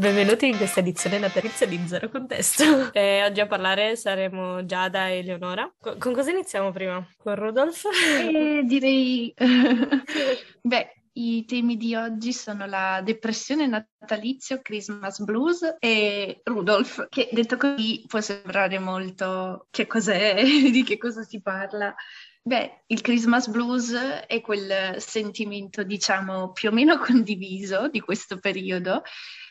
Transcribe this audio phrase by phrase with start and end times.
[0.00, 2.64] Benvenuti in questa edizione natalizia di Zero Contesto.
[2.96, 5.70] E oggi a parlare saremo Giada e Eleonora.
[5.78, 7.06] Con, con cosa iniziamo prima?
[7.18, 7.84] Con Rudolf?
[8.18, 9.34] Eh, direi...
[10.62, 17.58] Beh, i temi di oggi sono la depressione natalizio, Christmas blues e Rudolf, che detto
[17.58, 21.94] così può sembrare molto che cos'è, di che cosa si parla.
[22.42, 23.92] Beh, il Christmas blues
[24.26, 29.02] è quel sentimento, diciamo, più o meno condiviso di questo periodo,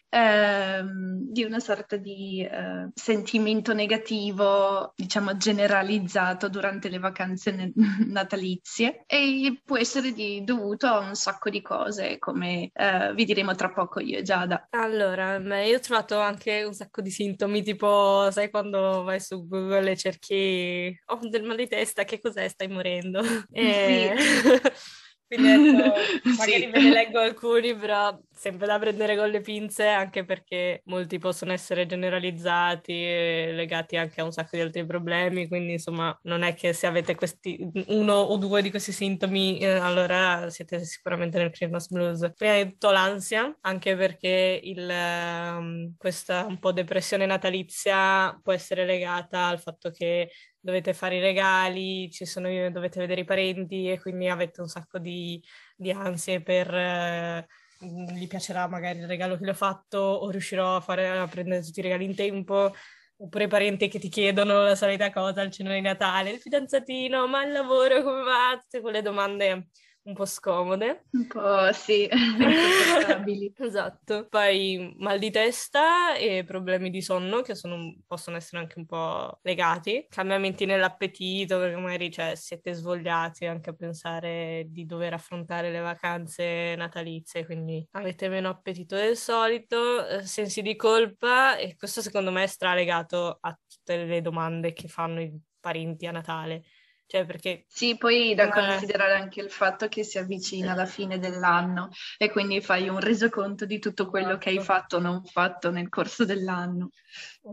[0.09, 7.71] ehm, di una sorta di eh, sentimento negativo, diciamo, generalizzato durante le vacanze ne-
[8.07, 13.53] natalizie e può essere di- dovuto a un sacco di cose, come eh, vi diremo
[13.55, 14.67] tra poco io e Giada.
[14.71, 19.91] Allora, io ho trovato anche un sacco di sintomi, tipo, sai quando vai su Google
[19.91, 22.47] e cerchi ho del mal di testa, che cos'è?
[22.47, 23.21] Stai morendo.
[23.51, 24.13] E...
[25.29, 25.93] Quindi ecco,
[26.37, 26.71] magari Sì.
[26.71, 31.51] ve ne leggo alcuni, però sempre da prendere con le pinze, anche perché molti possono
[31.51, 36.53] essere generalizzati e legati anche a un sacco di altri problemi, quindi insomma non è
[36.53, 41.51] che se avete questi uno o due di questi sintomi, eh, allora siete sicuramente nel
[41.51, 42.31] Christmas blues.
[42.33, 48.85] Prima di tutto l'ansia, anche perché il, ehm, questa un po' depressione natalizia può essere
[48.85, 50.31] legata al fatto che
[50.61, 55.43] dovete fare i regali, sono, dovete vedere i parenti e quindi avete un sacco di,
[55.75, 57.47] di ansie per eh,
[57.79, 61.61] gli piacerà magari il regalo che le ho fatto o riuscirò a fare a prendere
[61.63, 62.73] tutti i regali in tempo.
[63.21, 67.27] Oppure i parenti che ti chiedono la solita cosa, il cenone di Natale, il fidanzatino,
[67.27, 68.57] ma il lavoro come va?
[68.61, 69.67] Tutte quelle domande
[70.09, 71.05] un po' scomode.
[71.11, 72.07] Un po' sì.
[73.59, 74.27] Esatto.
[74.27, 79.39] Poi mal di testa e problemi di sonno che sono- possono essere anche un po'
[79.43, 80.05] legati.
[80.09, 86.75] Cambiamenti nell'appetito, perché magari cioè, siete svogliati anche a pensare di dover affrontare le vacanze
[86.75, 92.43] natalizie, quindi avete meno appetito del solito, eh, sensi di colpa e questo secondo me
[92.43, 96.63] è stralegato a tutte le domande che fanno i parenti a Natale.
[97.11, 101.89] Cioè, perché Sì, poi da considerare anche il fatto che si avvicina la fine dell'anno
[102.19, 104.73] e quindi fai un resoconto di tutto quello che hai Esatto.
[104.73, 106.91] fatto o non fatto nel corso dell'anno.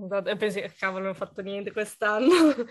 [0.05, 2.29] Esatto, E pensi, cavolo, non ho fatto niente quest'anno.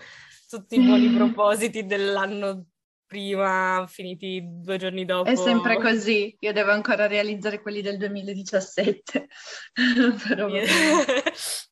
[0.48, 2.66] Tutti i buoni propositi dell'anno
[3.04, 5.28] prima, finiti due giorni dopo.
[5.28, 9.26] È sempre così, io devo ancora realizzare quelli del 2017,
[10.28, 11.04] però bene.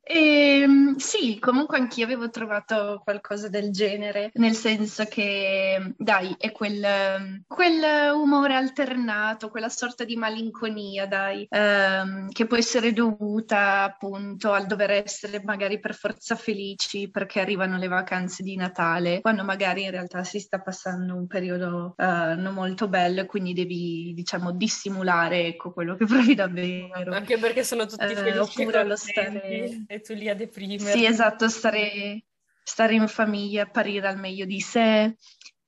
[0.03, 0.74] Ehm,
[1.05, 8.13] sì, comunque anch'io avevo trovato qualcosa del genere, nel senso che, dai, è quel, quel
[8.15, 14.93] umore alternato, quella sorta di malinconia, dai, ehm, che può essere dovuta appunto al dover
[14.93, 20.25] essere magari per forza felici perché arrivano le vacanze di Natale, quando magari in realtà
[20.25, 25.73] si sta passando un periodo eh, non molto bello e quindi devi, diciamo, dissimulare, ecco,
[25.73, 27.13] quello che provi davvero.
[27.13, 30.93] Anche perché sono tutti Eh, felici oppure contenti stare- e tu lì a deprimerti.
[30.95, 32.25] Sì, esatto, stare,
[32.63, 35.17] stare in famiglia, apparire al meglio di sé,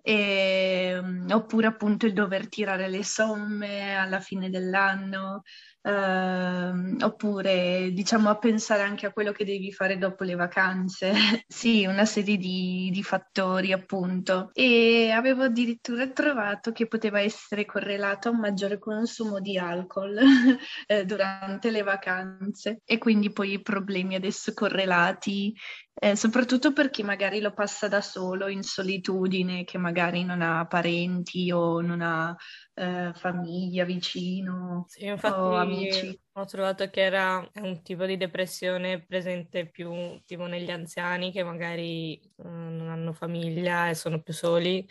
[0.00, 5.42] e, mm, oppure appunto il dover tirare le somme alla fine dell'anno,
[5.86, 11.12] ehm, oppure diciamo a pensare anche a quello che devi fare dopo le vacanze.
[11.48, 14.50] Sì, una serie di, di fattori appunto.
[14.52, 20.18] E avevo addirittura trovato che poteva essere correlato a un maggiore consumo di alcol
[20.86, 25.54] eh, durante le vacanze e quindi poi i problemi adesso correlati,
[25.98, 30.66] eh, soprattutto per chi magari lo passa da solo in solitudine, che magari non ha
[30.66, 32.34] parenti o non ha
[32.74, 36.20] eh, famiglia vicino Sì, o infatti amici.
[36.32, 42.20] ho trovato che era un tipo di depressione presente più tipo negli anziani che magari
[42.20, 44.86] eh, non hanno famiglia e sono più soli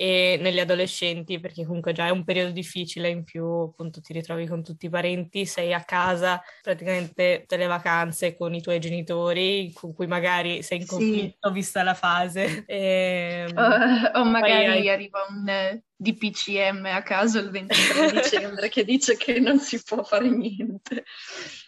[0.00, 4.46] e negli adolescenti perché comunque già è un periodo difficile in più appunto ti ritrovi
[4.46, 9.72] con tutti i parenti, sei a casa praticamente tutte le vacanze con i tuoi genitori
[9.72, 10.94] con cui magari sei in Sì.
[10.94, 17.40] conflitto vista la fase e O, o magari hai- arriva un eh, DPCM a caso
[17.40, 21.02] il 23 dicembre che dice che non si può fare niente.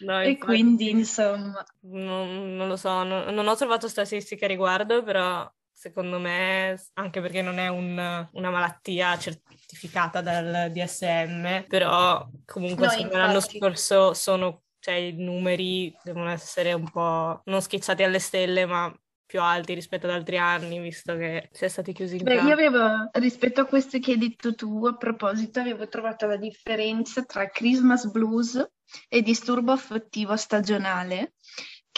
[0.00, 5.03] No, E quindi, insomma, Non, non lo so, non, non ho trovato statistiche a riguardo,
[5.03, 5.50] però
[5.81, 12.93] secondo me, anche perché non è un- una malattia certificata dal DSM, però comunque No,
[12.99, 13.59] me l'anno infatti.
[13.59, 18.94] scorso sono, cioè i numeri devono essere un po' non schizzati alle stelle, ma
[19.25, 22.53] più alti rispetto ad altri anni, visto che si è stati chiusi in Beh, io
[22.53, 22.53] casa.
[22.53, 27.49] avevo, rispetto a questo che hai detto tu, a proposito, avevo trovato la differenza tra
[27.49, 28.62] Christmas blues
[29.09, 31.35] e disturbo affettivo stagionale,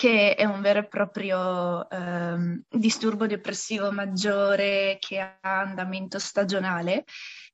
[0.02, 7.04] che è un vero e proprio ehm, disturbo depressivo maggiore che ha andamento stagionale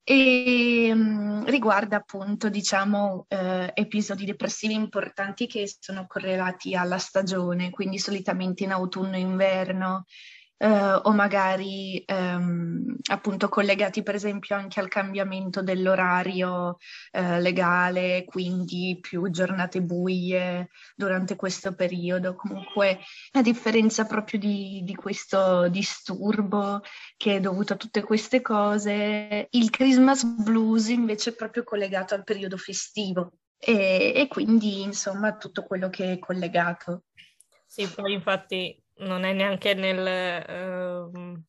[0.02, 7.98] e um, riguarda appunto, diciamo, eh, episodi depressivi importanti che sono correlati alla stagione, quindi
[7.98, 10.06] solitamente in autunno e inverno,
[10.58, 16.78] eh, o magari ehm, appunto collegati per esempio anche al cambiamento dell'orario
[17.12, 22.34] eh, legale, quindi più giornate buie durante questo periodo.
[22.34, 22.98] Comunque,
[23.32, 26.82] a differenza proprio di, di questo disturbo
[27.16, 32.24] che è dovuto a tutte queste cose, il Christmas blues invece è proprio collegato al
[32.24, 33.32] periodo festivo.
[33.60, 37.04] E, e, quindi insomma tutto quello che è collegato.
[37.66, 41.42] Sì, poi infatti non è neanche nel uh,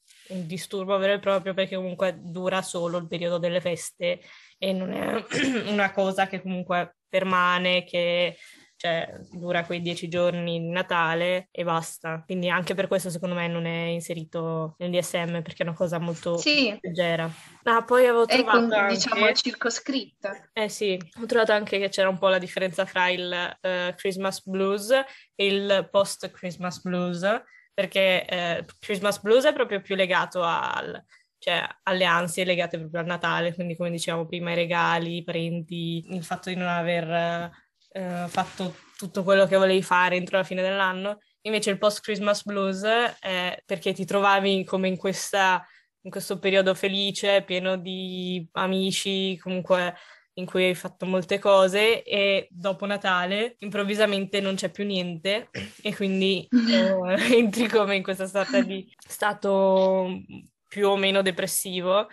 [0.45, 4.21] disturbo vero e proprio perché comunque dura solo il periodo delle feste
[4.57, 5.23] e non è
[5.69, 8.37] una cosa che comunque permane, che
[8.79, 12.23] cioè dura quei dieci giorni di Natale e basta.
[12.25, 15.99] Quindi anche per questo secondo me non è inserito nel DSM perché è una cosa
[15.99, 16.77] molto sì.
[16.79, 17.29] leggera.
[17.63, 18.93] Ah, poi avevo trovato con, anche...
[18.93, 20.49] diciamo circoscritta.
[20.53, 24.45] Eh sì, ho trovato anche che c'era un po' la differenza fra il uh, Christmas
[24.45, 24.91] blues
[25.35, 27.41] e il post Christmas blues
[27.73, 31.01] perché eh, Christmas blues è proprio più legato al,
[31.37, 36.05] cioè, alle ansie legate proprio al Natale, quindi come dicevamo prima i regali, i parenti,
[36.09, 40.61] il fatto di non aver eh, fatto tutto quello che volevi fare entro la fine
[40.61, 41.19] dell'anno.
[41.41, 45.65] Invece il post-Christmas blues è perché ti trovavi come in, questa,
[46.01, 49.95] in questo periodo felice, pieno di amici, comunque
[50.33, 55.49] in cui hai fatto molte cose e dopo Natale improvvisamente non c'è più niente
[55.81, 56.95] e quindi eh,
[57.35, 60.21] entri come in questa sorta di stato
[60.67, 62.07] più o meno depressivo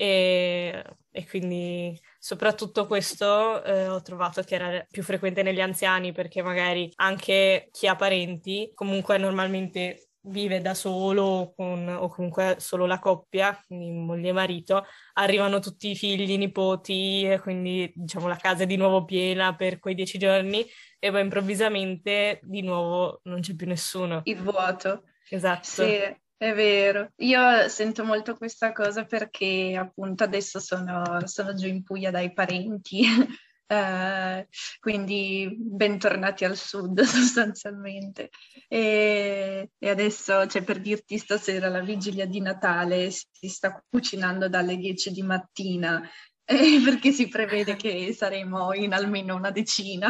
[0.00, 6.40] e, e quindi soprattutto questo eh, ho trovato che era più frequente negli anziani perché
[6.40, 12.98] magari anche chi ha parenti comunque normalmente vive da solo con, o comunque solo la
[12.98, 18.36] coppia, quindi moglie e marito, arrivano tutti i figli, i nipoti, e quindi diciamo la
[18.36, 20.64] casa è di nuovo piena per quei dieci giorni
[20.98, 24.22] e poi improvvisamente di nuovo non c'è più nessuno.
[24.24, 25.04] Il vuoto.
[25.28, 25.64] Esatto.
[25.64, 26.28] Sì.
[26.40, 32.10] È vero, io sento molto questa cosa perché appunto adesso sono, sono giù in Puglia
[32.10, 33.02] dai parenti,
[33.66, 34.48] eh,
[34.80, 38.30] quindi bentornati al sud sostanzialmente.
[38.68, 44.78] E, e, adesso, cioè, per dirti, stasera la vigilia di Natale si sta cucinando dalle
[44.78, 46.00] 10 di mattina
[46.50, 50.08] eh, perché si prevede che saremo in almeno una decina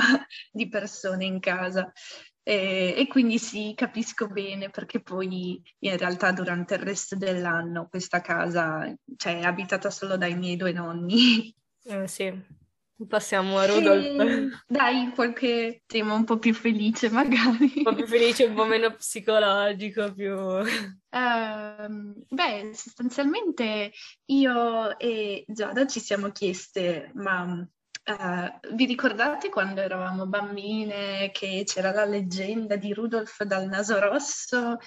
[0.52, 1.90] di persone in casa.
[2.42, 8.20] E, e, quindi sì, capisco bene perché poi in realtà durante il resto dell'anno questa
[8.20, 11.54] casa cioè, è abitata solo dai miei due nonni.
[11.82, 12.30] Eh, sì,
[13.08, 14.04] passiamo a Rudolf.
[14.04, 17.72] E, dai, qualche tema un po' più felice magari.
[17.76, 20.34] Un po' più felice, un po' meno psicologico, più...
[20.34, 20.62] Uh,
[22.28, 23.92] beh, sostanzialmente
[24.26, 27.66] io e Giada ci siamo chieste, ma
[28.02, 34.78] Uh, vi ricordate quando eravamo bambine che c'era la leggenda di Rudolf dal naso rosso?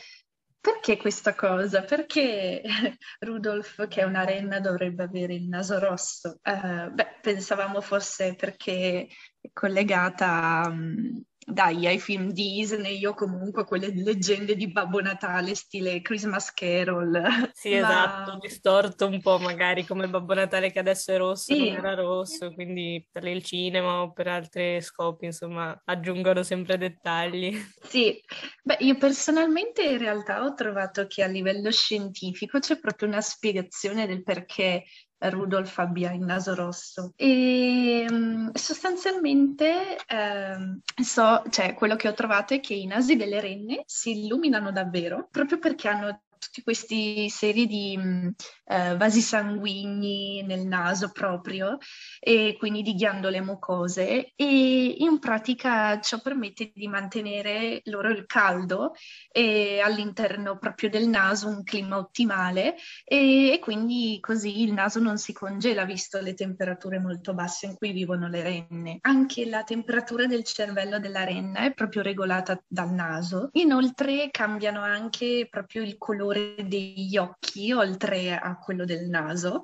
[0.59, 1.83] Perché questa cosa?
[1.83, 2.61] Perché
[3.19, 6.39] Rudolf, che è una renna, dovrebbe avere il naso rosso?
[6.43, 9.07] Uh, beh, pensavamo fosse perché
[9.39, 16.01] è collegata um, dai, ai film Disney o comunque quelle leggende di Babbo Natale stile
[16.01, 17.51] Christmas Carol.
[17.53, 17.77] Sì, Ma...
[17.77, 21.69] esatto, distorto un po' magari come Babbo Natale che adesso è rosso, sì.
[21.69, 27.55] non era rosso, quindi per il cinema o per altri scopi, insomma, aggiungono sempre dettagli.
[27.81, 28.21] Sì,
[28.63, 34.07] beh, io personalmente in realtà ho trovato che a livello scientifico c'è proprio una spiegazione
[34.07, 34.83] del perché
[35.29, 37.13] Rudolf abbia il naso rosso.
[37.15, 43.39] E mm, sostanzialmente eh, so, cioè, quello che ho trovato è che i nasi delle
[43.39, 50.65] renne si illuminano davvero proprio perché hanno tutti questi serie di uh, vasi sanguigni nel
[50.65, 51.77] naso proprio
[52.19, 58.93] e quindi di ghiandole mucose e in pratica ciò permette di mantenere loro il caldo
[59.31, 65.17] e all'interno proprio del naso un clima ottimale e, e quindi così il naso non
[65.17, 68.97] si congela visto le temperature molto basse in cui vivono le renne.
[69.01, 73.49] Anche la temperatura del cervello della renna è proprio regolata dal naso.
[73.53, 79.61] Inoltre cambiano anche proprio il colore colore degli occhi oltre a quello del naso.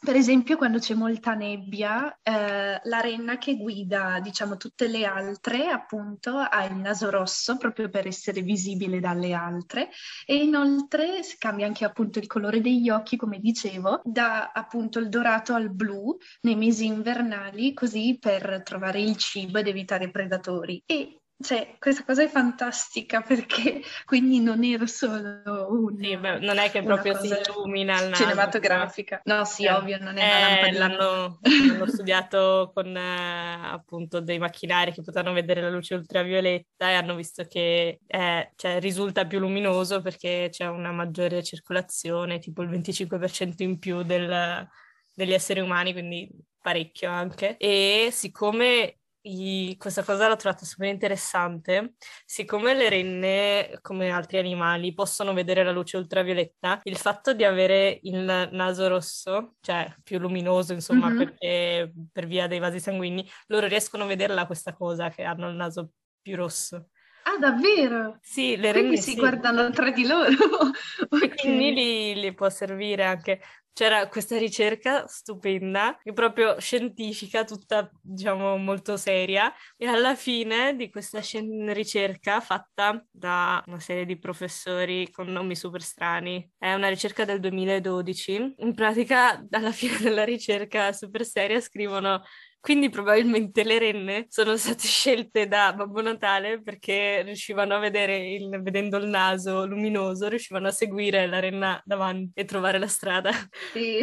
[0.00, 5.68] Per esempio, quando c'è molta nebbia, eh, la renna che guida, diciamo, tutte le altre,
[5.68, 9.90] appunto, ha il naso rosso proprio per essere visibile dalle altre
[10.24, 15.54] e inoltre cambia anche appunto il colore degli occhi, come dicevo, da appunto il dorato
[15.54, 20.80] al blu nei mesi invernali, così per trovare il cibo ed evitare predatori.
[20.86, 26.58] E cioè, questa cosa è fantastica perché quindi non era solo un, sì, beh, non
[26.58, 28.22] è che proprio si illumina il naso.
[28.24, 29.20] Cinematografica.
[29.24, 30.88] No, sì, eh, ovvio, non è eh, lampadina.
[30.88, 36.94] L'hanno, l'hanno studiato con eh, appunto dei macchinari che potevano vedere la luce ultravioletta e
[36.94, 42.70] hanno visto che è, cioè, risulta più luminoso perché c'è una maggiore circolazione, tipo il
[42.70, 44.66] 25% in più del,
[45.14, 46.28] degli esseri umani, quindi
[46.60, 47.56] parecchio anche.
[47.58, 51.94] E siccome i, questa cosa l'ho trovata super interessante.
[52.24, 57.98] Siccome le renne, come altri animali, possono vedere la luce ultravioletta, il fatto di avere
[58.02, 61.18] il naso rosso, cioè più luminoso, insomma, mm-hmm.
[61.18, 65.56] perché, per via dei vasi sanguigni, loro riescono a vederla questa cosa che hanno il
[65.56, 66.88] naso più rosso.
[67.28, 68.18] Ah, davvero?
[68.22, 69.16] Sì, le renne Quindi si sì.
[69.16, 70.30] guardano tra di loro.
[71.10, 71.34] okay.
[71.36, 73.42] Quindi li, li, può servire anche
[73.78, 81.20] c'era questa ricerca stupenda, proprio scientifica, tutta diciamo molto seria, e alla fine di questa
[81.20, 87.24] scien- ricerca fatta da una serie di professori con nomi super strani, è una ricerca
[87.24, 92.20] del 2012, in pratica alla fine della ricerca super seria scrivono
[92.60, 98.60] quindi probabilmente le renne sono state scelte da Babbo Natale perché riuscivano a vedere, il,
[98.62, 103.30] vedendo il naso luminoso, riuscivano a seguire la renna davanti e trovare la strada.
[103.72, 104.00] Sì.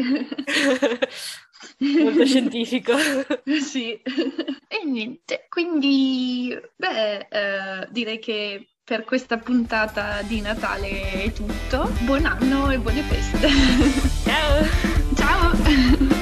[1.80, 2.94] Molto scientifico.
[3.62, 4.00] sì.
[4.68, 11.90] E niente, quindi, beh, eh, direi che per questa puntata di Natale è tutto.
[12.02, 13.50] Buon anno e buone feste.
[14.24, 14.64] Ciao!
[15.16, 16.15] Ciao!